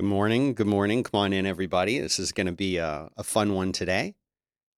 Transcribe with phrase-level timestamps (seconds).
[0.00, 0.54] Good morning.
[0.54, 1.02] Good morning.
[1.02, 1.98] Come on in, everybody.
[1.98, 4.14] This is going to be a, a, fun one today,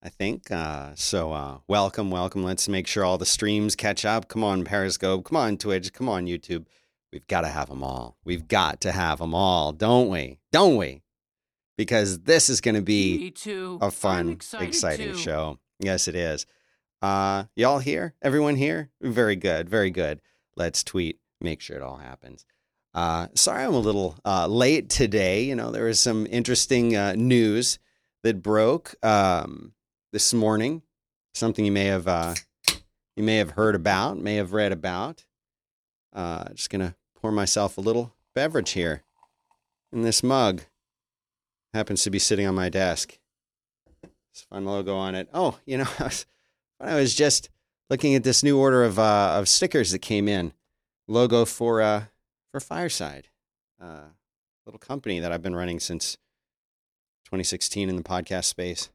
[0.03, 0.51] I think.
[0.51, 2.43] Uh, so, uh, welcome, welcome.
[2.43, 4.27] Let's make sure all the streams catch up.
[4.27, 5.23] Come on, Periscope.
[5.23, 5.93] Come on, Twitch.
[5.93, 6.65] Come on, YouTube.
[7.13, 8.17] We've got to have them all.
[8.25, 10.39] We've got to have them all, don't we?
[10.51, 11.03] Don't we?
[11.77, 13.33] Because this is going to be
[13.79, 15.17] a fun, exciting too.
[15.17, 15.57] show.
[15.79, 16.45] Yes, it is.
[17.01, 18.13] Uh, y'all here?
[18.21, 18.89] Everyone here?
[19.01, 19.69] Very good.
[19.69, 20.19] Very good.
[20.57, 21.19] Let's tweet.
[21.39, 22.45] Make sure it all happens.
[22.93, 25.43] Uh, sorry, I'm a little uh, late today.
[25.43, 27.79] You know, there was some interesting uh, news
[28.21, 29.73] that broke um,
[30.11, 30.83] this morning.
[31.33, 32.35] Something you may have uh,
[33.15, 35.25] you may have heard about, may have read about.
[36.13, 39.03] Uh, just gonna pour myself a little beverage here
[39.91, 40.61] in this mug.
[41.73, 43.17] Happens to be sitting on my desk.
[44.03, 45.27] It's a fun logo on it.
[45.33, 46.25] Oh, you know, I was,
[46.79, 47.49] I was just
[47.89, 50.53] looking at this new order of uh, of stickers that came in.
[51.07, 51.81] Logo for
[52.53, 53.29] for Fireside,
[53.81, 54.09] uh,
[54.67, 56.17] little company that I've been running since
[57.25, 58.91] 2016 in the podcast space.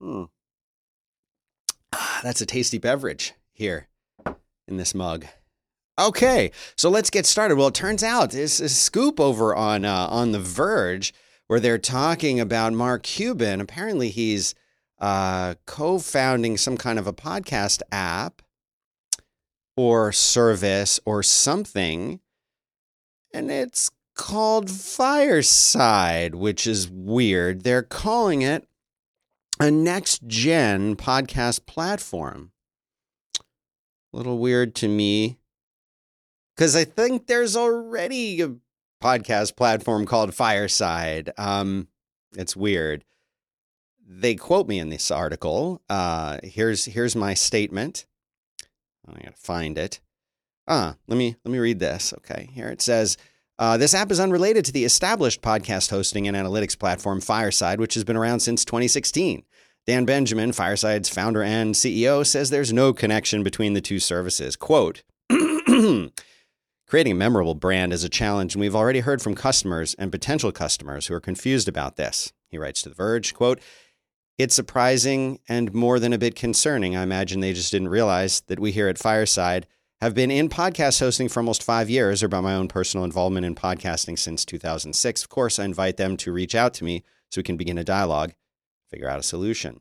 [0.00, 0.24] Hmm.
[1.92, 3.88] Ah, that's a tasty beverage here
[4.66, 5.26] in this mug.
[5.98, 7.56] Okay, so let's get started.
[7.56, 11.12] Well, it turns out there's a scoop over on uh, on The Verge
[11.46, 13.60] where they're talking about Mark Cuban.
[13.60, 14.54] Apparently, he's
[14.98, 18.40] uh, co-founding some kind of a podcast app
[19.76, 22.20] or service or something.
[23.32, 27.64] And it's called Fireside, which is weird.
[27.64, 28.66] They're calling it
[29.60, 32.52] a next gen podcast platform.
[34.12, 35.38] A little weird to me
[36.54, 38.54] because I think there's already a
[39.02, 41.32] podcast platform called Fireside.
[41.36, 41.88] Um,
[42.36, 43.04] it's weird.
[44.06, 45.82] They quote me in this article.
[45.88, 48.06] Uh, here's here's my statement.
[49.08, 50.00] I gotta find it.
[50.66, 52.12] Ah, let me let me read this.
[52.18, 53.16] Okay, here it says.
[53.56, 57.94] Uh, this app is unrelated to the established podcast hosting and analytics platform Fireside, which
[57.94, 59.44] has been around since 2016.
[59.86, 64.56] Dan Benjamin, Fireside's founder and CEO, says there's no connection between the two services.
[64.56, 65.02] Quote
[66.86, 70.52] Creating a memorable brand is a challenge, and we've already heard from customers and potential
[70.52, 72.32] customers who are confused about this.
[72.48, 73.60] He writes to The Verge, quote,
[74.38, 76.96] it's surprising and more than a bit concerning.
[76.96, 79.66] I imagine they just didn't realize that we here at Fireside
[80.00, 83.46] have been in podcast hosting for almost five years, or by my own personal involvement
[83.46, 85.22] in podcasting since 2006.
[85.22, 87.84] Of course, I invite them to reach out to me so we can begin a
[87.84, 88.34] dialogue,
[88.90, 89.80] figure out a solution.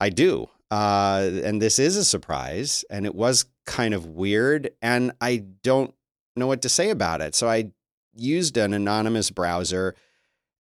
[0.00, 0.48] I do.
[0.70, 5.94] Uh, and this is a surprise, and it was kind of weird, and I don't
[6.34, 7.34] know what to say about it.
[7.34, 7.70] So I
[8.14, 9.94] used an anonymous browser,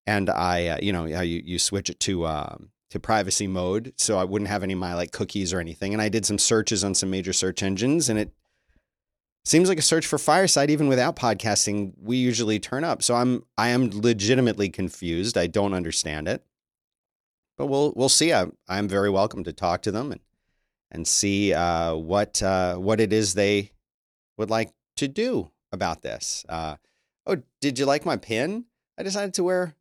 [0.06, 3.92] and I, uh, you know, how you, you switch it to um, to privacy mode
[3.98, 5.92] so I wouldn't have any of my like cookies or anything.
[5.92, 8.32] And I did some searches on some major search engines and it
[9.44, 13.04] seems like a search for fireside even without podcasting we usually turn up.
[13.04, 15.38] So I'm I am legitimately confused.
[15.38, 16.46] I don't understand it.
[17.58, 18.34] But we'll we'll see.
[18.34, 20.22] I I'm very welcome to talk to them and
[20.90, 23.72] and see uh, what uh, what it is they
[24.38, 26.46] would like to do about this.
[26.48, 26.78] Uh,
[27.26, 28.66] oh, did you like my pin?
[28.98, 29.76] I decided to wear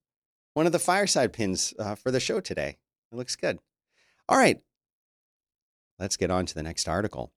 [0.54, 2.78] one of the fireside pins uh, for the show today.
[3.14, 3.60] It looks good.
[4.28, 4.60] All right.
[6.00, 7.30] Let's get on to the next article.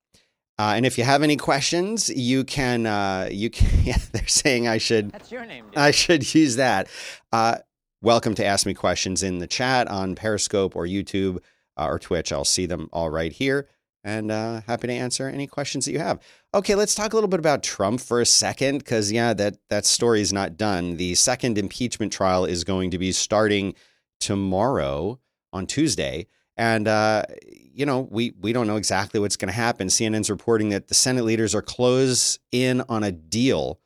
[0.57, 2.87] Uh, and if you have any questions, you can.
[2.87, 3.67] Uh, you can.
[3.83, 5.11] Yeah, they're saying I should.
[5.11, 5.65] That's your name.
[5.65, 5.77] Dude.
[5.77, 6.89] I should use that.
[7.31, 7.59] Uh,
[8.01, 11.37] welcome to ask me questions in the chat on Periscope or YouTube
[11.77, 12.31] uh, or Twitch.
[12.33, 13.69] I'll see them all right here,
[14.03, 16.19] and uh, happy to answer any questions that you have.
[16.55, 19.85] Okay, let's talk a little bit about Trump for a second, because yeah, that that
[19.85, 20.97] story is not done.
[20.97, 23.75] The second impeachment trial is going to be starting
[24.19, 25.19] tomorrow
[25.53, 26.27] on Tuesday.
[26.55, 29.87] And uh, you know, we we don't know exactly what's going to happen.
[29.87, 33.79] CNN's reporting that the Senate leaders are close in on a deal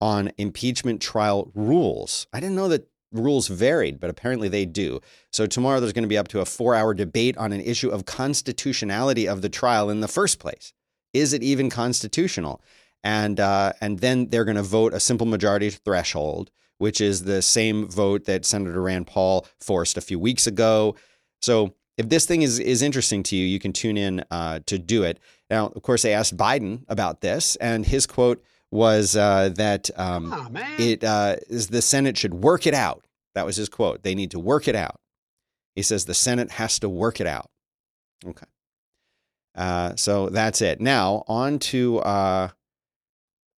[0.00, 2.26] on impeachment trial rules.
[2.32, 5.00] I didn't know that rules varied, but apparently they do.
[5.30, 8.06] So tomorrow there's going to be up to a 4-hour debate on an issue of
[8.06, 10.72] constitutionality of the trial in the first place.
[11.12, 12.62] Is it even constitutional?
[13.04, 16.50] And uh, and then they're going to vote a simple majority threshold
[16.82, 20.96] which is the same vote that Senator Rand Paul forced a few weeks ago.
[21.40, 24.80] So if this thing is is interesting to you, you can tune in uh, to
[24.80, 25.20] do it.
[25.48, 28.42] Now, of course, they asked Biden about this, and his quote
[28.72, 33.06] was uh, that um, oh, it uh, is the Senate should work it out.
[33.36, 34.02] That was his quote.
[34.02, 34.98] They need to work it out.
[35.76, 37.48] He says the Senate has to work it out.
[38.26, 38.46] Okay.
[39.54, 40.80] Uh, so that's it.
[40.80, 42.48] Now on to uh,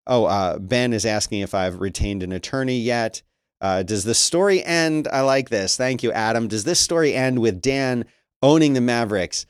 [0.06, 3.22] Oh, uh, Ben is asking if I've retained an attorney yet.
[3.60, 5.06] Uh, does the story end?
[5.06, 5.76] I like this.
[5.76, 6.48] Thank you, Adam.
[6.48, 8.04] Does this story end with Dan
[8.42, 9.46] owning the Mavericks?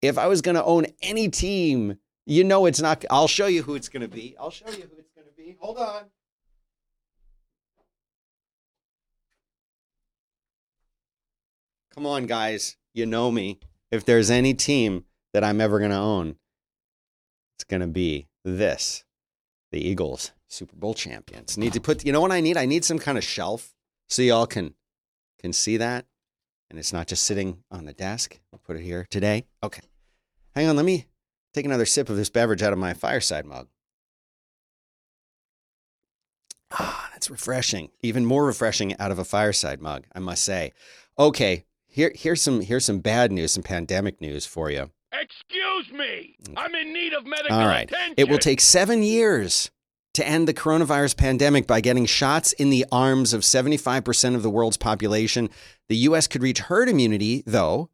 [0.00, 3.04] If I was going to own any team, you know it's not.
[3.10, 4.36] I'll show you who it's going to be.
[4.38, 5.56] I'll show you who it's going to be.
[5.58, 6.04] Hold on.
[11.94, 12.76] Come on, guys.
[12.94, 13.58] You know me.
[13.90, 16.36] If there's any team that I'm ever going to own,
[17.56, 19.05] it's going to be this
[19.70, 21.58] the Eagles, Super Bowl champions.
[21.58, 22.56] Need to put, you know what I need?
[22.56, 23.74] I need some kind of shelf
[24.08, 24.74] so y'all can
[25.40, 26.06] can see that.
[26.70, 28.40] And it's not just sitting on the desk.
[28.52, 29.46] I'll put it here today.
[29.62, 29.82] Okay.
[30.54, 31.06] Hang on, let me
[31.52, 33.68] take another sip of this beverage out of my fireside mug.
[36.72, 37.90] Ah, that's refreshing.
[38.00, 40.72] Even more refreshing out of a fireside mug, I must say.
[41.18, 44.90] Okay, here, here's some here's some bad news, some pandemic news for you.
[45.12, 47.88] Excuse me, I'm in need of medical All right.
[47.88, 48.14] attention.
[48.16, 49.70] It will take seven years
[50.14, 54.50] to end the coronavirus pandemic by getting shots in the arms of 75% of the
[54.50, 55.50] world's population.
[55.88, 56.26] The U.S.
[56.26, 57.90] could reach herd immunity, though,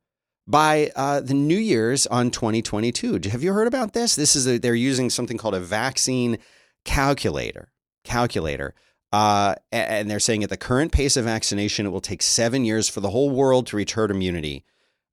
[0.46, 3.20] by uh, the New Year's on 2022.
[3.30, 4.14] Have you heard about this?
[4.14, 6.38] This is a, they're using something called a vaccine
[6.84, 7.72] calculator.
[8.04, 8.74] Calculator.
[9.12, 12.88] Uh, and they're saying at the current pace of vaccination, it will take seven years
[12.88, 14.64] for the whole world to reach herd immunity.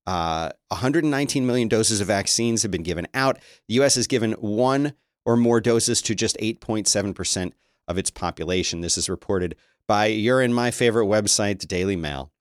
[0.07, 3.37] Uh, 119 million doses of vaccines have been given out.
[3.67, 3.95] The U.S.
[3.95, 4.93] has given one
[5.25, 7.51] or more doses to just 8.7%
[7.87, 8.81] of its population.
[8.81, 9.55] This is reported
[9.87, 12.31] by your and my favorite website, the Daily Mail.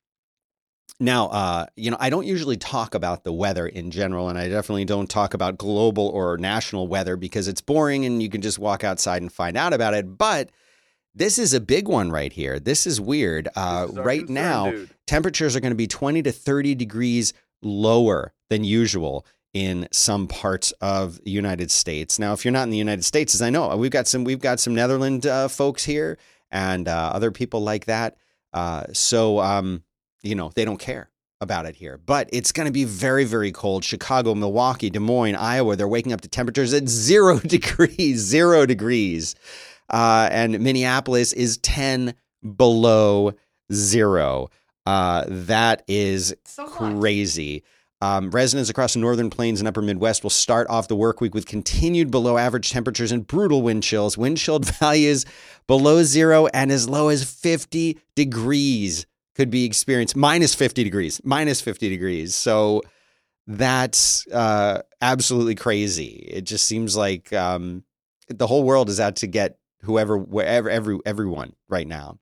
[1.01, 4.49] Now, uh, you know, I don't usually talk about the weather in general, and I
[4.49, 8.59] definitely don't talk about global or national weather because it's boring and you can just
[8.59, 10.19] walk outside and find out about it.
[10.19, 10.51] But
[11.15, 12.59] this is a big one right here.
[12.59, 13.49] This is weird.
[13.55, 14.91] Uh, This is right concern, now, dude.
[15.07, 17.33] temperatures are going to be 20 to 30 degrees
[17.63, 22.19] lower than usual in some parts of the United States.
[22.19, 24.41] Now, if you're not in the United States, as I know, we've got some we've
[24.41, 26.19] got some Netherland uh, folks here
[26.51, 28.17] and uh, other people like that.
[28.53, 29.83] Uh, so, um,
[30.23, 31.11] you know, they don't care
[31.41, 31.99] about it here.
[31.99, 33.85] But it's going to be very, very cold.
[33.85, 39.35] Chicago, Milwaukee, Des Moines, Iowa, they're waking up to temperatures at zero degrees, zero degrees.
[39.91, 42.15] Uh, and Minneapolis is 10
[42.57, 43.33] below
[43.73, 44.51] zero.
[44.89, 47.63] Uh, that is crazy.
[48.01, 51.35] Um, residents across the northern plains and upper Midwest will start off the work week
[51.35, 54.17] with continued below average temperatures and brutal wind chills.
[54.17, 55.27] Wind chilled values
[55.67, 59.05] below zero and as low as 50 degrees
[59.35, 60.17] could be experienced.
[60.17, 62.35] Minus 50 degrees, minus 50 degrees.
[62.35, 62.81] So
[63.47, 66.31] that's uh, absolutely crazy.
[66.31, 67.85] It just seems like um,
[68.29, 72.19] the whole world is out to get whoever, wherever, every, everyone right now.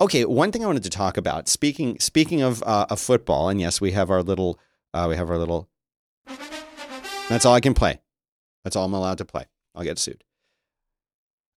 [0.00, 1.46] Okay, one thing I wanted to talk about.
[1.46, 4.58] Speaking speaking of uh, of football, and yes, we have our little
[4.94, 5.68] uh, we have our little.
[7.28, 8.00] That's all I can play.
[8.64, 9.44] That's all I'm allowed to play.
[9.74, 10.24] I'll get sued.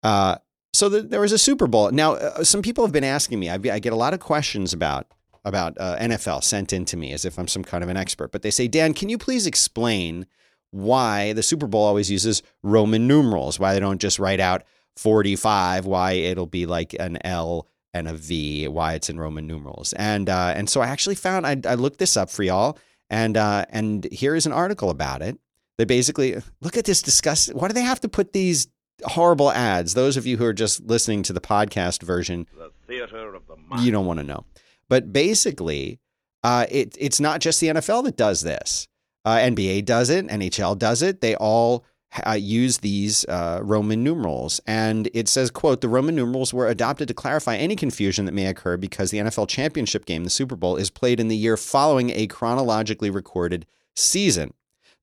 [0.04, 0.38] Uh,
[0.74, 1.92] so the, there was a Super Bowl.
[1.92, 3.50] Now, uh, some people have been asking me.
[3.50, 5.08] I, I get a lot of questions about
[5.46, 8.32] about uh, NFL sent in to me as if I'm some kind of an expert.
[8.32, 10.26] But they say, Dan, can you please explain
[10.72, 13.60] why the Super Bowl always uses Roman numerals?
[13.60, 14.64] Why they don't just write out
[14.98, 15.86] 45?
[15.86, 18.68] Why it'll be like an L and a V?
[18.68, 19.94] Why it's in Roman numerals?
[19.94, 22.78] And uh, and so I actually found I, I looked this up for y'all,
[23.10, 25.38] and uh, and here is an article about it.
[25.78, 27.54] They basically look at this disgust.
[27.56, 28.68] Why do they have to put these
[29.04, 29.94] horrible ads?
[29.94, 33.56] Those of you who are just listening to the podcast version, The theater of the
[33.58, 33.84] mind.
[33.84, 34.46] you don't want to know.
[34.90, 36.00] But basically,
[36.44, 38.88] uh, it, it's not just the NFL that does this.
[39.24, 41.22] Uh, NBA does it, NHL does it.
[41.22, 41.86] They all
[42.26, 47.08] uh, use these uh, Roman numerals, and it says, "quote The Roman numerals were adopted
[47.08, 50.76] to clarify any confusion that may occur because the NFL championship game, the Super Bowl,
[50.76, 53.66] is played in the year following a chronologically recorded
[53.96, 54.54] season.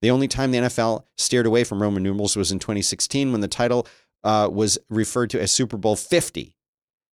[0.00, 3.48] The only time the NFL steered away from Roman numerals was in 2016 when the
[3.48, 3.86] title
[4.22, 6.54] uh, was referred to as Super Bowl 50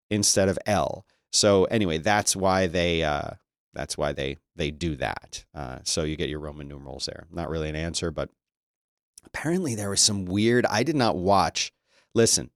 [0.10, 1.06] instead of L.
[1.32, 3.32] So anyway, that's why they uh,
[3.74, 5.46] that's why they they do that.
[5.54, 7.28] Uh, so you get your Roman numerals there.
[7.32, 8.30] Not really an answer, but
[9.26, 10.66] apparently there was some weird.
[10.66, 11.72] I did not watch.
[12.14, 12.50] Listen,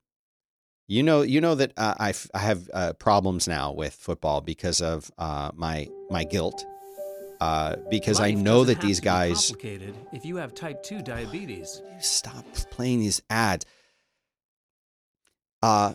[0.88, 4.42] you know you know that uh, I f- I have uh, problems now with football
[4.42, 6.66] because of uh, my my guilt.
[7.42, 11.82] Uh, because I know that these guys complicated if you have type 2 diabetes.
[12.02, 13.66] stop playing these ads.
[15.62, 15.94] Uh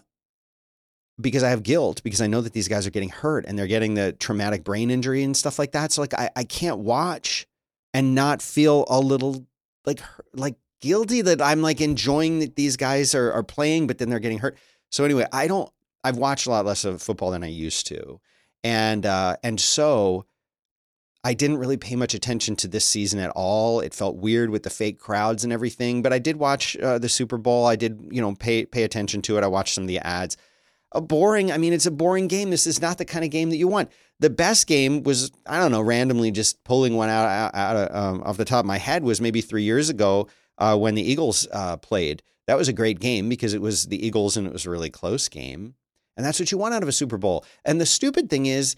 [1.20, 3.66] because I have guilt because I know that these guys are getting hurt and they're
[3.66, 5.92] getting the traumatic brain injury and stuff like that.
[5.92, 7.46] So like I, I can't watch
[7.92, 9.46] and not feel a little
[9.86, 10.00] like
[10.34, 14.18] like guilty that I'm like enjoying that these guys are are playing, but then they're
[14.18, 14.58] getting hurt.
[14.90, 15.70] So anyway, I don't
[16.04, 18.20] I've watched a lot less of football than I used to.
[18.62, 20.26] And uh and so
[21.24, 23.80] I didn't really pay much attention to this season at all.
[23.80, 27.08] It felt weird with the fake crowds and everything, but I did watch uh, the
[27.08, 27.64] Super Bowl.
[27.64, 29.42] I did, you know, pay pay attention to it.
[29.42, 30.36] I watched some of the ads.
[30.92, 32.50] A boring, I mean, it's a boring game.
[32.50, 33.90] This is not the kind of game that you want.
[34.20, 37.96] The best game was, I don't know, randomly just pulling one out, out, out of,
[37.96, 41.02] um, off the top of my head was maybe three years ago uh, when the
[41.02, 42.22] Eagles uh, played.
[42.46, 44.90] That was a great game because it was the Eagles and it was a really
[44.90, 45.74] close game.
[46.16, 47.44] And that's what you want out of a Super Bowl.
[47.64, 48.76] And the stupid thing is,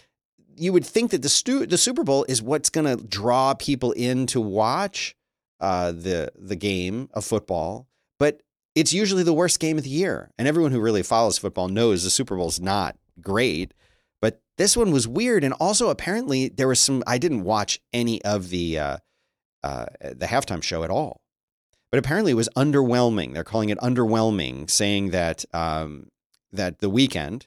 [0.57, 3.93] you would think that the stu- the Super Bowl is what's going to draw people
[3.93, 5.15] in to watch
[5.61, 8.43] uh, the the game of football, but
[8.75, 10.31] it's usually the worst game of the year.
[10.39, 13.75] And everyone who really follows football knows the Super Bowl is not great.
[14.21, 17.03] But this one was weird, and also apparently there was some.
[17.07, 18.97] I didn't watch any of the uh,
[19.63, 21.21] uh, the halftime show at all,
[21.97, 23.33] but apparently it was underwhelming.
[23.33, 26.11] They're calling it underwhelming, saying that um,
[26.53, 27.47] that the Weeknd,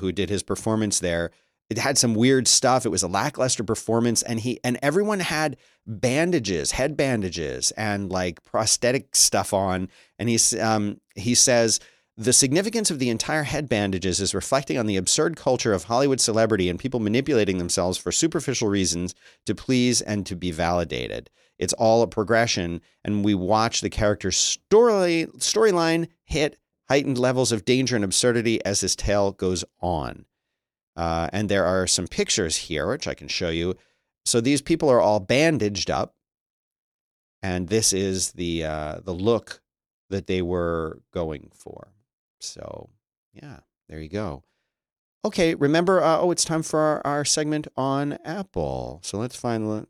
[0.00, 1.32] who did his performance there,
[1.68, 2.86] it had some weird stuff.
[2.86, 8.42] It was a lackluster performance, and he and everyone had bandages, head bandages, and like
[8.42, 9.90] prosthetic stuff on.
[10.18, 11.78] And he's um, he says
[12.20, 16.20] the significance of the entire head bandages is reflecting on the absurd culture of Hollywood
[16.20, 19.14] celebrity and people manipulating themselves for superficial reasons
[19.46, 21.30] to please and to be validated.
[21.60, 26.58] It's all a progression, and we watch the character's story storyline hit
[26.88, 30.24] heightened levels of danger and absurdity as his tale goes on.
[30.96, 33.76] Uh, and there are some pictures here, which I can show you.
[34.24, 36.16] So these people are all bandaged up,
[37.44, 39.62] and this is the uh, the look
[40.10, 41.92] that they were going for.
[42.40, 42.90] So
[43.32, 44.44] yeah, there you go.
[45.24, 46.02] Okay, remember?
[46.02, 49.00] Uh, oh, it's time for our, our segment on Apple.
[49.02, 49.68] So let's find.
[49.68, 49.86] Le-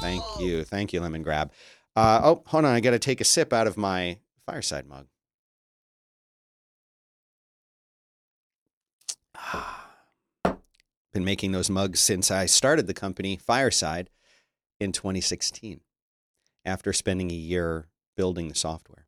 [0.00, 1.52] Thank you, thank you, Lemon Grab.
[1.96, 5.06] Uh, oh, hold on, I got to take a sip out of my fireside mug.
[11.12, 14.10] Been making those mugs since I started the company Fireside
[14.80, 15.80] in 2016
[16.64, 19.03] after spending a year building the software.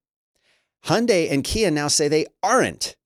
[0.85, 2.97] Hyundai and Kia now say they aren't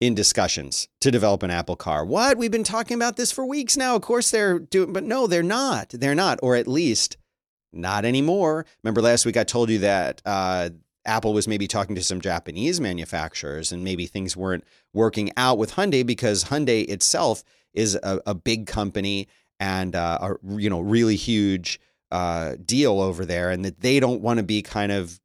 [0.00, 2.04] in discussions to develop an Apple car.
[2.04, 2.36] What?
[2.36, 3.96] We've been talking about this for weeks now.
[3.96, 5.90] Of course they're doing, but no, they're not.
[5.90, 7.16] They're not, or at least
[7.72, 8.66] not anymore.
[8.82, 10.70] Remember last week I told you that uh,
[11.04, 15.72] Apple was maybe talking to some Japanese manufacturers and maybe things weren't working out with
[15.72, 17.42] Hyundai because Hyundai itself
[17.72, 19.28] is a, a big company
[19.60, 21.80] and uh, a you know really huge
[22.10, 25.20] uh, deal over there, and that they don't want to be kind of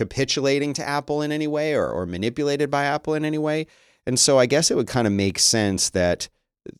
[0.00, 3.66] capitulating to Apple in any way or, or manipulated by Apple in any way.
[4.06, 6.30] And so I guess it would kind of make sense that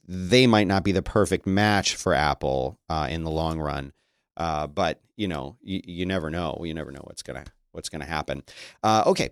[0.08, 3.92] they might not be the perfect match for Apple uh, in the long run.
[4.38, 6.62] Uh, but you know, you, you never know.
[6.64, 8.42] You never know what's gonna what's gonna happen.
[8.82, 9.28] Uh, okay,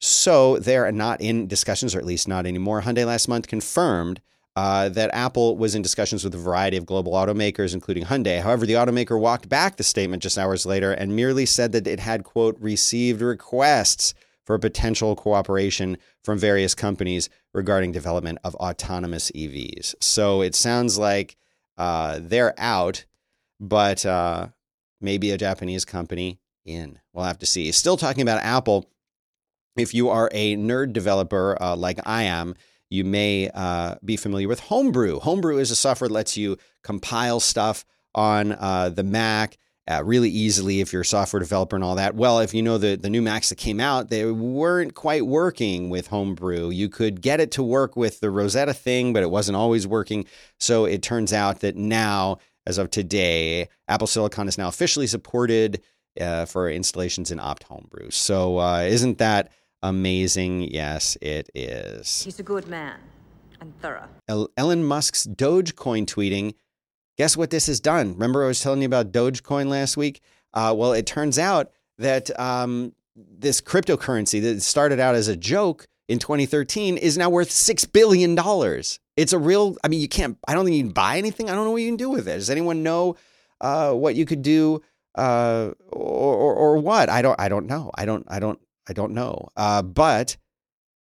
[0.00, 2.82] so they're not in discussions, or at least not anymore.
[2.82, 4.20] Hyundai last month confirmed
[4.54, 8.40] uh, that Apple was in discussions with a variety of global automakers, including Hyundai.
[8.40, 12.00] However, the automaker walked back the statement just hours later and merely said that it
[12.00, 19.94] had, quote, received requests for potential cooperation from various companies regarding development of autonomous EVs.
[20.00, 21.36] So it sounds like
[21.78, 23.04] uh, they're out,
[23.60, 24.48] but uh,
[25.00, 26.98] maybe a Japanese company in.
[27.12, 27.70] We'll have to see.
[27.72, 28.90] Still talking about Apple.
[29.76, 32.54] If you are a nerd developer uh, like I am,
[32.92, 35.20] you may uh, be familiar with Homebrew.
[35.20, 39.56] Homebrew is a software that lets you compile stuff on uh, the Mac
[39.90, 42.14] uh, really easily if you're a software developer and all that.
[42.14, 45.88] Well, if you know the, the new Macs that came out, they weren't quite working
[45.88, 46.68] with Homebrew.
[46.68, 50.26] You could get it to work with the Rosetta thing, but it wasn't always working.
[50.60, 55.82] So it turns out that now, as of today, Apple Silicon is now officially supported
[56.20, 58.10] uh, for installations in Opt Homebrew.
[58.10, 59.50] So uh, isn't that
[59.82, 60.62] amazing?
[60.62, 62.22] Yes, it is.
[62.22, 62.98] He's a good man
[63.60, 64.08] and thorough.
[64.28, 66.54] El- Elon Musk's Dogecoin tweeting.
[67.18, 68.14] Guess what this has done?
[68.14, 70.20] Remember, I was telling you about Dogecoin last week?
[70.54, 75.86] Uh, well, it turns out that um, this cryptocurrency that started out as a joke
[76.08, 78.36] in 2013 is now worth $6 billion.
[79.16, 81.48] It's a real, I mean, you can't, I don't think you can buy anything.
[81.48, 82.34] I don't know what you can do with it.
[82.34, 83.16] Does anyone know
[83.60, 84.82] uh, what you could do
[85.14, 87.08] uh, or, or, or what?
[87.08, 87.90] I don't, I don't know.
[87.94, 88.58] I don't, I don't,
[88.88, 89.48] I don't know.
[89.56, 90.36] Uh, but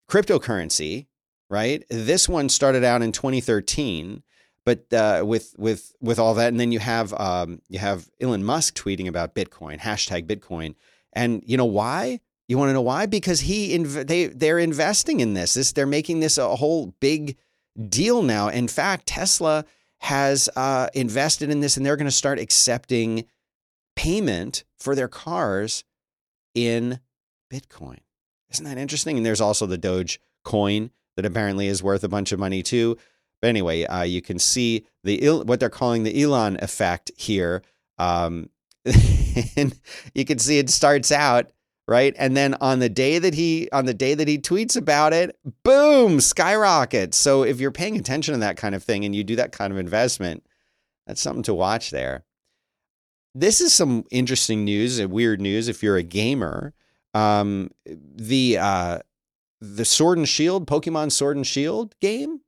[0.09, 1.07] cryptocurrency,
[1.50, 1.85] right?
[1.88, 4.23] This one started out in 2013,
[4.64, 8.45] but uh, with with with all that, and then you have um, you have Elon
[8.45, 10.75] Musk tweeting about Bitcoin, hashtag Bitcoin,
[11.12, 12.21] and you know why?
[12.49, 13.07] You want to know why?
[13.07, 15.54] Because he inv- they they're investing in this.
[15.54, 17.37] This they're making this a whole big
[17.88, 18.49] deal now.
[18.49, 19.64] In fact, Tesla
[19.99, 23.25] has uh, invested in this, and they're going to start accepting
[23.97, 25.85] payment for their cars
[26.54, 27.00] in
[27.54, 27.99] Bitcoin.
[28.50, 29.16] Isn't that interesting?
[29.16, 32.96] And there's also the Doge coin that apparently is worth a bunch of money too.
[33.40, 37.62] But anyway, uh, you can see the what they're calling the Elon effect here.
[37.99, 38.50] Um,
[39.56, 39.78] and
[40.14, 41.50] you can see it starts out
[41.87, 45.12] right, and then on the day that he on the day that he tweets about
[45.12, 47.16] it, boom, skyrockets.
[47.16, 49.73] So if you're paying attention to that kind of thing and you do that kind
[49.73, 50.44] of investment,
[51.06, 52.25] that's something to watch there.
[53.34, 56.73] This is some interesting news, and weird news if you're a gamer.
[57.14, 58.99] Um, the uh,
[59.61, 62.40] the Sword and Shield, Pokemon Sword and Shield game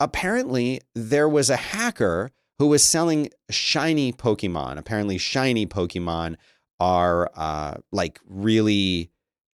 [0.00, 4.78] apparently there was a hacker who was selling shiny Pokemon.
[4.78, 6.36] Apparently, shiny Pokemon
[6.80, 9.10] are uh, like really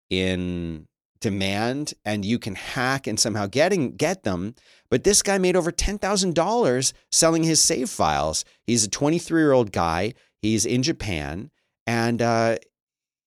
[0.08, 0.86] in
[1.20, 4.54] demand, and you can hack and somehow getting get them.
[4.88, 8.44] But this guy made over ten thousand dollars selling his save files.
[8.66, 10.14] He's a 23 year old guy.
[10.40, 11.50] He's in Japan,
[11.86, 12.56] and uh,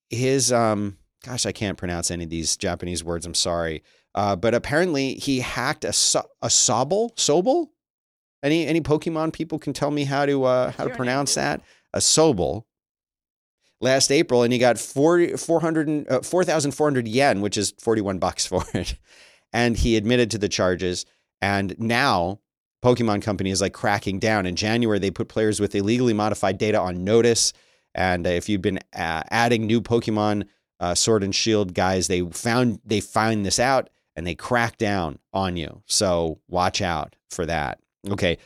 [0.10, 3.26] his um, gosh, I can't pronounce any of these Japanese words.
[3.26, 3.84] I'm sorry.
[4.16, 7.68] Uh, but apparently he hacked a so- a Sobble Sobble.
[8.42, 11.62] Any any Pokemon people can tell me how to uh, how to pronounce that
[11.94, 12.64] a Sobble.
[13.82, 18.66] Last April, and he got 4, 400, uh, 4,400 yen, which is 41 bucks for
[18.74, 18.96] it.
[19.54, 21.06] And he admitted to the charges.
[21.42, 22.42] And now
[22.84, 24.46] Pokemon Company is like cracking down.
[24.46, 27.54] In January, they put players with illegally modified data on notice.
[27.96, 30.48] And uh, if you've been uh, adding new Pokemon
[30.80, 35.20] uh, Sword and Shield guys, they found they find this out and they crack down
[35.34, 35.82] on you.
[35.86, 37.80] So watch out for that.
[38.10, 38.38] Okay.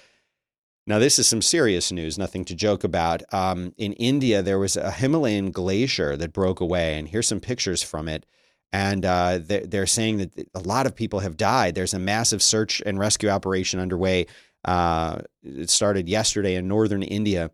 [0.85, 3.23] Now, this is some serious news, nothing to joke about.
[3.33, 7.81] Um, in India, there was a Himalayan glacier that broke away, and here's some pictures
[7.81, 8.25] from it.
[8.73, 11.75] And uh, they're, they're, saying that a lot of people have died.
[11.75, 14.25] There's a massive search and rescue operation underway.
[14.65, 17.51] Uh, it started yesterday in northern India.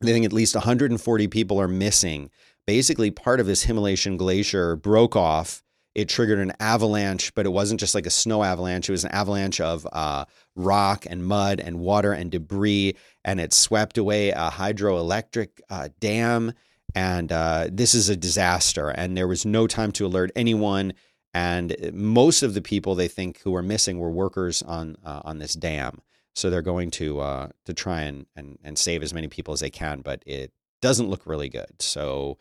[0.00, 2.30] They think at least 140 people are missing.
[2.66, 7.78] Basically, part of this Himalayan glacier broke off it triggered an avalanche, but it wasn't
[7.78, 8.88] just like a snow avalanche.
[8.88, 10.24] It was an avalanche of uh,
[10.56, 16.52] rock and mud and water and debris, and it swept away a hydroelectric uh, dam.
[16.96, 18.88] And uh, this is a disaster.
[18.88, 20.94] And there was no time to alert anyone.
[21.32, 25.38] And most of the people they think who are missing were workers on uh, on
[25.38, 26.00] this dam.
[26.34, 29.60] So they're going to uh, to try and, and and save as many people as
[29.60, 31.80] they can, but it doesn't look really good.
[31.80, 32.38] So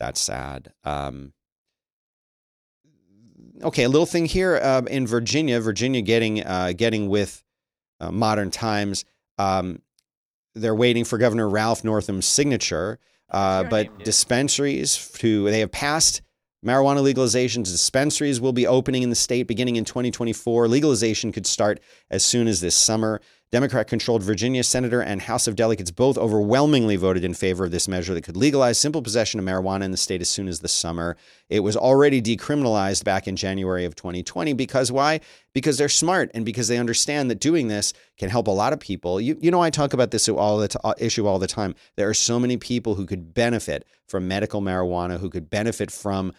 [0.00, 0.72] that's sad.
[0.84, 1.32] Um,
[3.62, 7.44] okay, a little thing here uh, in Virginia, Virginia getting uh, getting with
[8.00, 9.04] uh, modern times.
[9.38, 9.82] Um,
[10.54, 12.98] they're waiting for Governor Ralph Northam's signature,
[13.30, 16.22] uh, but dispensaries to they have passed
[16.64, 17.62] marijuana legalization.
[17.62, 20.68] Dispensaries will be opening in the state beginning in 2024.
[20.68, 23.20] Legalization could start as soon as this summer.
[23.52, 27.86] Democrat controlled Virginia Senator and House of Delegates both overwhelmingly voted in favor of this
[27.86, 30.68] measure that could legalize simple possession of marijuana in the state as soon as the
[30.68, 31.18] summer.
[31.50, 35.20] It was already decriminalized back in January of 2020 because why?
[35.52, 38.80] Because they're smart and because they understand that doing this can help a lot of
[38.80, 39.20] people.
[39.20, 41.74] You, you know, I talk about this all the t- uh, issue all the time.
[41.96, 46.32] There are so many people who could benefit from medical marijuana, who could benefit from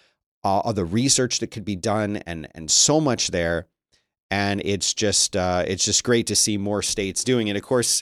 [0.43, 3.67] uh, the research that could be done, and and so much there
[4.34, 7.56] and it's just uh, it's just great to see more states doing it.
[7.56, 8.01] Of course,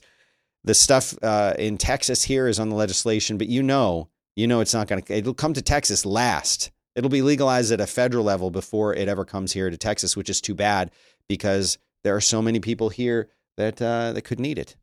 [0.64, 4.62] the stuff uh, in Texas here is on the legislation, but you know, you know,
[4.62, 5.14] it's not going to.
[5.14, 6.72] It'll come to Texas last.
[6.96, 10.30] It'll be legalized at a federal level before it ever comes here to Texas, which
[10.30, 10.92] is too bad
[11.28, 13.28] because there are so many people here
[13.58, 14.78] that uh, that could need it.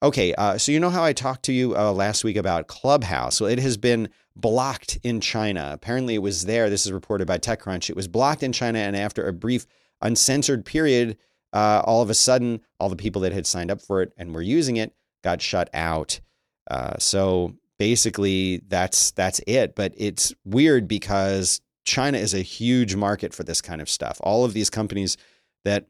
[0.00, 3.40] Okay, uh, so you know how I talked to you uh, last week about Clubhouse?
[3.40, 5.70] Well, it has been blocked in China.
[5.72, 6.70] Apparently, it was there.
[6.70, 7.90] This is reported by TechCrunch.
[7.90, 9.66] It was blocked in China, and after a brief
[10.00, 11.16] uncensored period,
[11.52, 14.32] uh, all of a sudden, all the people that had signed up for it and
[14.32, 16.20] were using it got shut out.
[16.70, 19.74] Uh, so basically, that's that's it.
[19.74, 24.20] But it's weird because China is a huge market for this kind of stuff.
[24.22, 25.16] All of these companies
[25.64, 25.86] that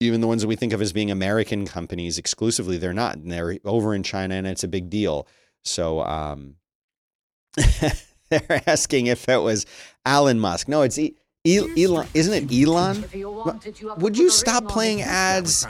[0.00, 3.16] even the ones that we think of as being American companies exclusively, they're not.
[3.16, 5.28] And they're over in China and it's a big deal.
[5.62, 6.56] So um,
[8.30, 9.66] they're asking if it was
[10.06, 10.68] Elon Musk.
[10.68, 13.04] No, it's Elon, isn't it Elon?
[13.98, 15.66] Would you stop playing ads?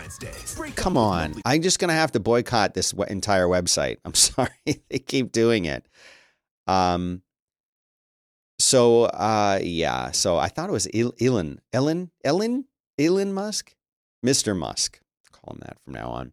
[0.77, 1.35] Come on.
[1.45, 3.99] I'm just going to have to boycott this entire website.
[4.05, 4.51] I'm sorry.
[4.65, 5.87] they keep doing it.
[6.67, 7.23] Um,
[8.61, 10.11] so, uh, yeah.
[10.13, 12.65] So I thought it was Elon, Elon, Elon,
[12.99, 13.75] Elon Musk,
[14.25, 14.57] Mr.
[14.57, 15.01] Musk.
[15.33, 16.33] Call him that from now on.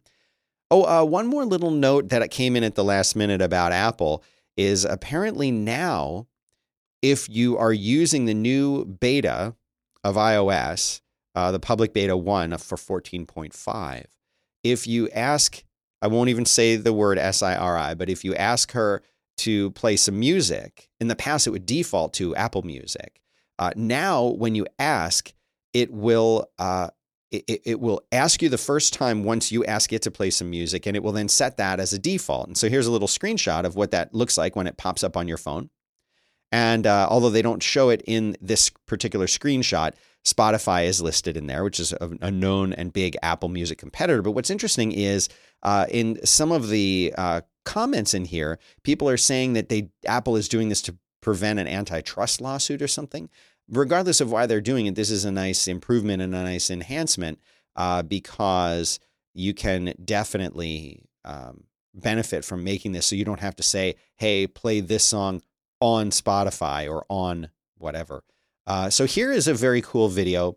[0.70, 4.22] Oh, uh, one more little note that came in at the last minute about Apple
[4.56, 6.26] is apparently now
[7.00, 9.54] if you are using the new beta
[10.04, 11.00] of iOS,
[11.34, 14.04] uh, the public beta 1 for 14.5,
[14.64, 15.64] if you ask,
[16.02, 19.02] I won't even say the word SIRI, but if you ask her
[19.38, 23.20] to play some music, in the past it would default to Apple Music.
[23.58, 25.32] Uh, now, when you ask,
[25.72, 26.50] it will
[27.30, 30.50] it, it will ask you the first time once you ask it to play some
[30.50, 32.48] music, and it will then set that as a default.
[32.48, 35.16] And so here's a little screenshot of what that looks like when it pops up
[35.16, 35.70] on your phone.
[36.50, 39.92] And uh, although they don't show it in this particular screenshot,
[40.24, 44.22] Spotify is listed in there, which is a, a known and big Apple Music competitor.
[44.22, 45.28] But what's interesting is
[45.62, 50.36] uh, in some of the uh, comments in here, people are saying that they Apple
[50.36, 53.28] is doing this to prevent an antitrust lawsuit or something.
[53.70, 57.38] Regardless of why they're doing it, this is a nice improvement and a nice enhancement.
[57.78, 58.98] uh, because
[59.34, 64.46] you can definitely um, benefit from making this so you don't have to say, hey,
[64.48, 65.40] play this song
[65.80, 68.24] on Spotify or on whatever.
[68.66, 70.56] Uh, so here is a very cool video.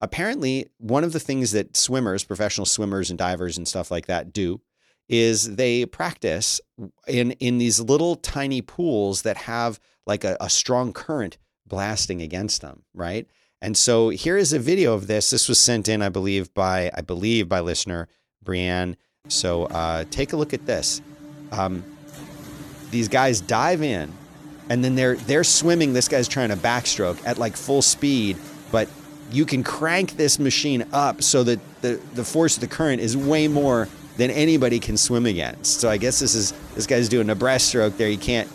[0.00, 4.32] Apparently, one of the things that swimmers, professional swimmers and divers and stuff like that
[4.32, 4.60] do
[5.08, 6.60] is they practice
[7.06, 12.62] in in these little tiny pools that have like a, a strong current blasting against
[12.62, 13.26] them, right?
[13.60, 15.30] And so here is a video of this.
[15.30, 18.08] This was sent in, I believe, by I believe by listener
[18.42, 18.96] Brienne.
[19.28, 21.00] So uh, take a look at this.
[21.52, 21.84] Um,
[22.90, 24.12] these guys dive in,
[24.68, 25.92] and then they're they're swimming.
[25.92, 28.36] This guy's trying to backstroke at like full speed,
[28.72, 28.88] but
[29.30, 33.16] you can crank this machine up so that the the force of the current is
[33.16, 35.80] way more than anybody can swim against.
[35.80, 38.08] So I guess this is this guy's doing a breaststroke there.
[38.08, 38.48] You can't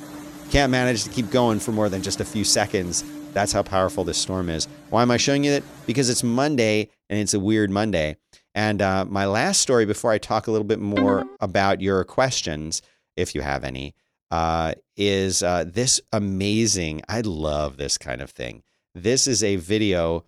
[0.48, 3.04] can't manage to keep going for more than just a few seconds.
[3.34, 4.68] That's how powerful this storm is.
[4.90, 5.64] Why am I showing you that?
[5.86, 8.18] Because it's Monday and it's a weird Monday.
[8.56, 12.82] And uh, my last story before I talk a little bit more about your questions,
[13.16, 13.94] if you have any,
[14.32, 17.02] uh, is uh, this amazing.
[17.08, 18.64] I love this kind of thing.
[18.96, 20.26] This is a video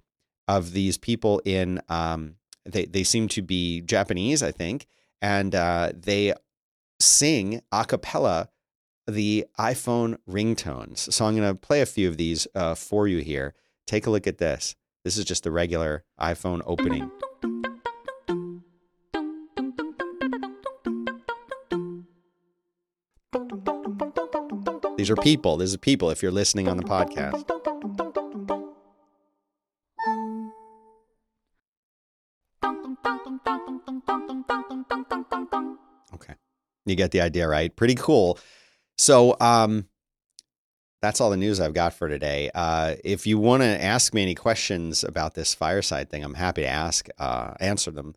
[0.47, 1.81] of these people in.
[1.89, 4.85] Um, they they seem to be Japanese, I think,
[5.21, 6.33] and uh, they
[6.99, 8.49] sing a cappella
[9.09, 11.11] the iPhone ringtones.
[11.11, 13.53] So I'm going to play a few of these uh, for you here.
[13.87, 14.75] Take a look at this.
[15.03, 17.09] This is just the regular iPhone opening.
[24.97, 25.55] These are people.
[25.57, 27.45] This is people if you're listening on the podcast.
[36.13, 36.33] Okay.
[36.85, 37.73] You get the idea, right?
[37.73, 38.37] Pretty cool.
[38.99, 39.87] So, um,
[41.01, 42.51] that's all the news I've got for today.
[42.53, 46.63] Uh, if you want to ask me any questions about this fireside thing, I'm happy
[46.63, 48.13] to ask, uh, answer them.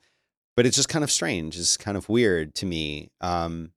[0.57, 1.57] But it's just kind of strange.
[1.57, 3.12] It's kind of weird to me.
[3.21, 3.71] Um,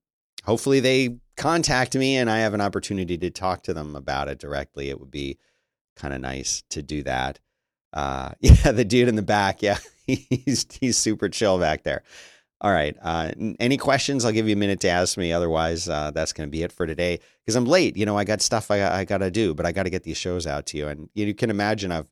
[0.44, 4.40] hopefully, they contact me and I have an opportunity to talk to them about it
[4.40, 4.90] directly.
[4.90, 5.38] It would be
[5.94, 7.38] kind of nice to do that.
[7.92, 12.02] Uh, yeah, the dude in the back, yeah, he's he's super chill back there.
[12.60, 12.96] All right.
[13.02, 14.24] Uh, any questions?
[14.24, 15.32] I'll give you a minute to ask me.
[15.32, 17.96] Otherwise, uh, that's going to be it for today because I'm late.
[17.96, 20.04] You know, I got stuff I, I got to do, but I got to get
[20.04, 20.88] these shows out to you.
[20.88, 22.10] And you can imagine I've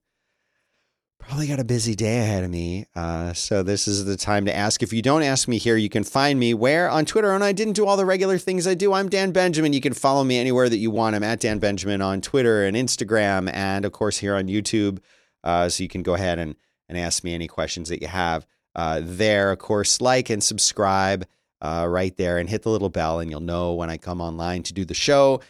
[1.18, 2.85] probably got a busy day ahead of me.
[2.94, 4.83] Uh, so this is the time to ask.
[4.83, 7.33] If you don't ask me here, you can find me where on Twitter.
[7.33, 8.92] And I didn't do all the regular things I do.
[8.92, 9.72] I'm Dan Benjamin.
[9.72, 11.16] You can follow me anywhere that you want.
[11.16, 14.98] I'm at Dan Benjamin on Twitter and Instagram, and of course here on YouTube.
[15.42, 16.54] Uh, so you can go ahead and
[16.87, 19.52] and ask me any questions that you have uh, there.
[19.52, 21.26] Of course, like and subscribe
[21.60, 24.62] uh, right there and hit the little bell, and you'll know when I come online
[24.64, 25.40] to do the show.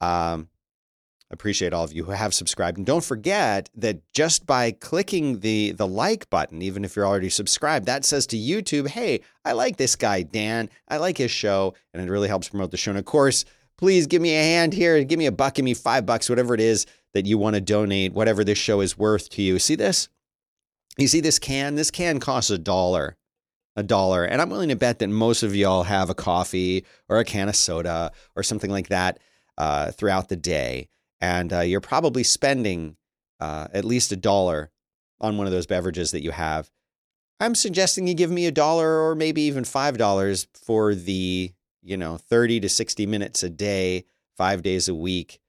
[0.00, 0.48] Um,
[1.32, 2.76] appreciate all of you who have subscribed.
[2.76, 7.30] And don't forget that just by clicking the the like button, even if you're already
[7.30, 10.68] subscribed, that says to YouTube, hey, I like this guy, Dan.
[10.88, 11.74] I like his show.
[11.94, 12.90] And it really helps promote the show.
[12.90, 13.44] And of course,
[13.78, 15.02] please give me a hand here.
[15.04, 17.60] Give me a buck, give me five bucks, whatever it is that you want to
[17.60, 19.58] donate, whatever this show is worth to you.
[19.58, 20.08] See this?
[20.98, 21.74] You see this can?
[21.74, 23.16] This can costs a dollar.
[23.76, 24.24] A dollar.
[24.24, 27.48] And I'm willing to bet that most of y'all have a coffee or a can
[27.48, 29.18] of soda or something like that
[29.56, 30.88] uh, throughout the day.
[31.20, 32.96] And uh, you're probably spending
[33.40, 34.70] uh, at least a dollar
[35.20, 36.70] on one of those beverages that you have.
[37.40, 41.52] I'm suggesting you give me a dollar or maybe even $5 for the,
[41.82, 44.04] you know, 30 to 60 minutes a day,
[44.36, 45.40] five days a week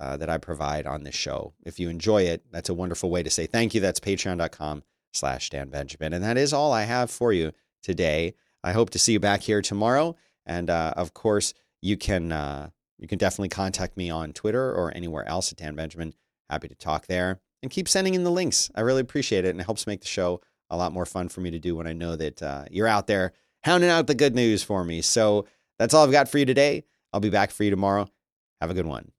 [0.00, 1.54] uh, that I provide on this show.
[1.64, 3.80] If you enjoy it, that's a wonderful way to say thank you.
[3.80, 4.82] That's patreon.com
[5.12, 6.12] slash Dan Benjamin.
[6.12, 8.34] And that is all I have for you today.
[8.62, 10.16] I hope to see you back here tomorrow.
[10.46, 14.92] And uh, of course, you can uh, you can definitely contact me on Twitter or
[14.94, 16.14] anywhere else at Dan Benjamin.
[16.50, 17.40] Happy to talk there.
[17.62, 18.70] And keep sending in the links.
[18.74, 19.50] I really appreciate it.
[19.50, 21.86] And it helps make the show a lot more fun for me to do when
[21.86, 23.32] I know that uh, you're out there
[23.62, 25.02] hounding out the good news for me.
[25.02, 25.46] So
[25.78, 26.84] that's all I've got for you today.
[27.12, 28.08] I'll be back for you tomorrow.
[28.60, 29.12] Have a good one.